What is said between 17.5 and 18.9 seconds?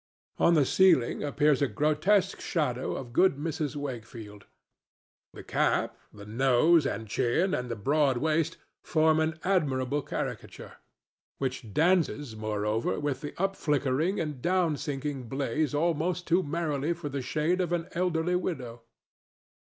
of an elderly widow.